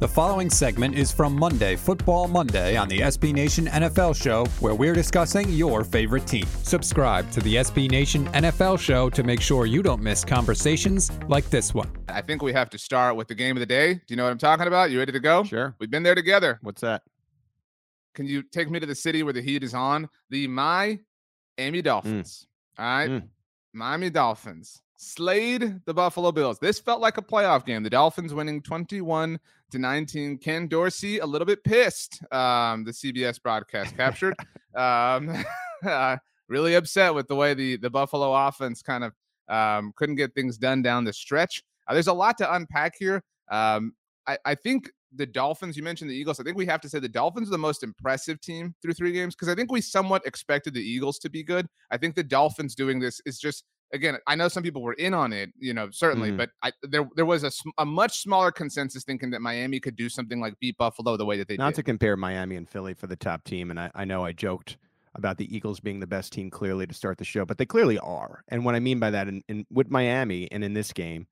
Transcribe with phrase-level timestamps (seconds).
[0.00, 4.74] The following segment is from Monday, Football Monday, on the SB Nation NFL Show, where
[4.74, 6.46] we're discussing your favorite team.
[6.62, 11.50] Subscribe to the SB Nation NFL Show to make sure you don't miss conversations like
[11.50, 11.90] this one.
[12.08, 13.92] I think we have to start with the game of the day.
[13.92, 14.90] Do you know what I'm talking about?
[14.90, 15.44] You ready to go?
[15.44, 15.76] Sure.
[15.78, 16.58] We've been there together.
[16.62, 17.02] What's that?
[18.14, 20.08] Can you take me to the city where the heat is on?
[20.30, 22.46] The Miami Dolphins.
[22.78, 23.10] All right.
[23.10, 23.28] Mm.
[23.72, 26.58] Miami Dolphins slayed the Buffalo Bills.
[26.58, 27.82] This felt like a playoff game.
[27.82, 29.40] The Dolphins winning 21
[29.70, 30.38] to 19.
[30.38, 32.22] Ken Dorsey a little bit pissed.
[32.32, 34.34] Um, the CBS broadcast captured.
[34.76, 35.44] um,
[35.84, 36.16] uh,
[36.48, 39.14] really upset with the way the the Buffalo offense kind of
[39.48, 41.62] um, couldn't get things done down the stretch.
[41.88, 43.22] Uh, there's a lot to unpack here.
[43.50, 43.94] Um,
[44.26, 46.38] I, I think the Dolphins, you mentioned the Eagles.
[46.40, 49.12] I think we have to say the Dolphins are the most impressive team through three
[49.12, 51.66] games because I think we somewhat expected the Eagles to be good.
[51.90, 55.14] I think the Dolphins doing this is just again, I know some people were in
[55.14, 56.36] on it, you know, certainly, Mhm.
[56.36, 60.08] but I, there there was a, a much smaller consensus thinking that Miami could do
[60.08, 61.76] something like beat Buffalo the way that they Not did.
[61.76, 64.76] to compare Miami and Philly for the top team, and I, I know I joked
[65.16, 67.98] about the Eagles being the best team clearly to start the show, but they clearly
[67.98, 68.44] are.
[68.46, 71.26] And what I mean by that, in, in with Miami and in this game,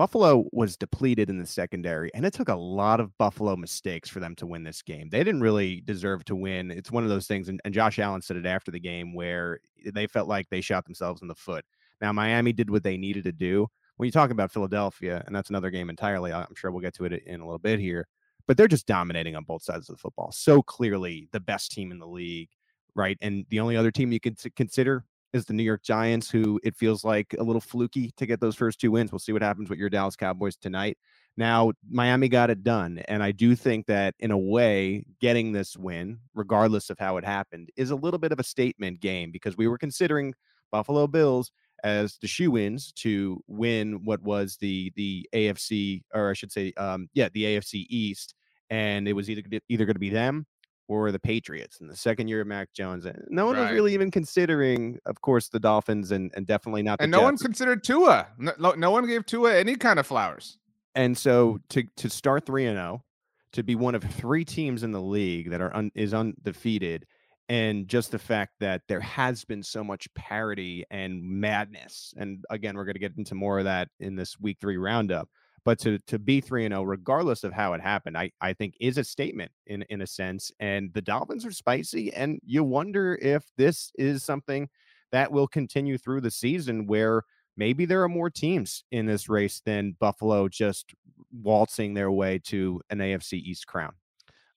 [0.00, 4.18] Buffalo was depleted in the secondary, and it took a lot of Buffalo mistakes for
[4.18, 5.10] them to win this game.
[5.10, 6.70] They didn't really deserve to win.
[6.70, 9.60] It's one of those things, and, and Josh Allen said it after the game where
[9.84, 11.66] they felt like they shot themselves in the foot.
[12.00, 13.68] Now Miami did what they needed to do.
[13.98, 17.04] When you talk about Philadelphia, and that's another game entirely, I'm sure we'll get to
[17.04, 18.08] it in a little bit here,
[18.46, 20.32] but they're just dominating on both sides of the football.
[20.32, 22.48] So clearly the best team in the league,
[22.94, 23.18] right?
[23.20, 26.76] And the only other team you can consider is the New York Giants, who it
[26.76, 29.12] feels like a little fluky to get those first two wins.
[29.12, 30.98] We'll see what happens with your Dallas Cowboys tonight.
[31.36, 32.98] Now, Miami got it done.
[33.08, 37.24] And I do think that, in a way, getting this win, regardless of how it
[37.24, 40.34] happened, is a little bit of a statement game because we were considering
[40.72, 41.50] Buffalo Bills
[41.82, 46.72] as the shoe ins to win what was the the AFC, or I should say,
[46.76, 48.34] um, yeah, the AFC East.
[48.68, 50.46] And it was either either going to be them
[50.90, 53.06] or the Patriots in the second year of Mac Jones.
[53.06, 56.98] And no one was really even considering, of course, the Dolphins and, and definitely not
[56.98, 58.26] the and no one considered Tua.
[58.38, 60.58] No, no- one gave Tua any kind of flowers.
[60.96, 63.04] And so to to start three and zero,
[63.52, 67.06] to be one of three teams in the league that are un, is undefeated,
[67.48, 72.76] and just the fact that there has been so much parity and madness, and again,
[72.76, 75.28] we're going to get into more of that in this week three roundup.
[75.64, 78.74] But to to be three and zero, regardless of how it happened, I I think
[78.80, 80.50] is a statement in in a sense.
[80.60, 84.68] And the Dolphins are spicy, and you wonder if this is something
[85.12, 87.22] that will continue through the season where
[87.56, 90.94] maybe there are more teams in this race than Buffalo just
[91.32, 93.92] waltzing their way to an AFC East crown.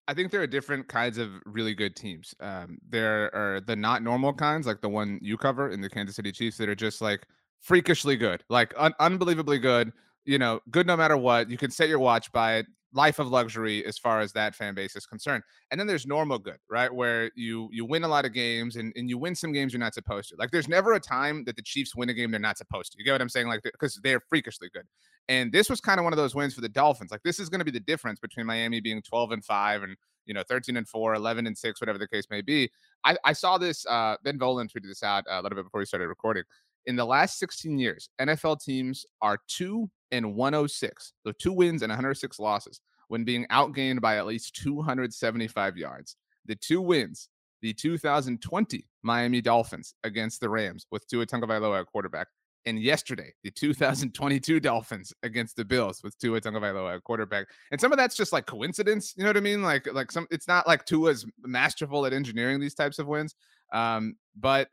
[0.08, 2.36] I think there are different kinds of really good teams.
[2.40, 6.18] Um, there are the not normal kinds, like the one you cover in the Kansas
[6.18, 7.26] City Chiefs, that are just like
[7.62, 9.94] freakishly good, like un- unbelievably good.
[10.26, 11.50] You know, good no matter what.
[11.50, 12.66] You can set your watch by it.
[12.96, 15.44] Life of luxury as far as that fan base is concerned.
[15.72, 16.94] And then there's normal good, right?
[16.94, 19.80] Where you you win a lot of games and, and you win some games you're
[19.80, 20.36] not supposed to.
[20.38, 23.00] Like there's never a time that the Chiefs win a game they're not supposed to.
[23.00, 23.48] You get what I'm saying?
[23.48, 24.84] Like because they're freakishly good.
[25.28, 27.10] And this was kind of one of those wins for the Dolphins.
[27.12, 29.96] Like this is going to be the difference between Miami being 12 and 5 and
[30.26, 32.70] you know 13 and 4, 11 and 6, whatever the case may be.
[33.04, 35.80] I, I saw this uh Ben Volin tweeted this out uh, a little bit before
[35.80, 36.44] we started recording.
[36.86, 41.14] In the last 16 years, NFL teams are 2 and 106.
[41.26, 42.80] So two wins and 106 losses
[43.10, 46.16] when being outgained by at least 275 yards.
[46.46, 47.30] The two wins,
[47.62, 52.28] the 2020 Miami Dolphins against the Rams with Tua Tagovailoa at quarterback,
[52.66, 57.48] and yesterday the 2022 Dolphins against the Bills with Tua Tagovailoa at quarterback.
[57.72, 59.64] And some of that's just like coincidence, you know what I mean?
[59.64, 63.36] Like like some it's not like Tua's masterful at engineering these types of wins.
[63.74, 64.70] Um, but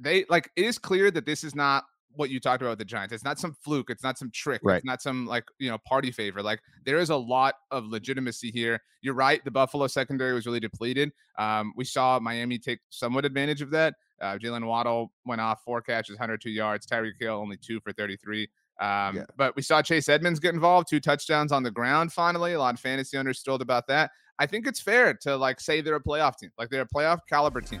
[0.00, 1.84] they like it is clear that this is not
[2.16, 3.12] what you talked about with the Giants.
[3.12, 3.90] It's not some fluke.
[3.90, 4.60] It's not some trick.
[4.64, 4.76] Right.
[4.76, 6.42] It's not some like you know party favor.
[6.42, 8.80] Like there is a lot of legitimacy here.
[9.02, 9.44] You're right.
[9.44, 11.12] The Buffalo secondary was really depleted.
[11.38, 13.94] Um, we saw Miami take somewhat advantage of that.
[14.20, 16.86] Uh, Jaylen Waddle went off four catches, 102 yards.
[16.86, 18.48] Tyreek Hill only two for 33.
[18.80, 19.24] Um, Yeah.
[19.36, 22.12] But we saw Chase Edmonds get involved, two touchdowns on the ground.
[22.12, 24.10] Finally, a lot of fantasy owners thrilled about that.
[24.38, 27.20] I think it's fair to like say they're a playoff team, like they're a playoff
[27.28, 27.80] caliber team.